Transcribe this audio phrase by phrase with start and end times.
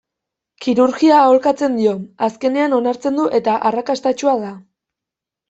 [0.65, 1.93] Kirurgia aholkatzen dio,
[2.29, 4.53] azkenean onartzen du eta arrakastatsua da.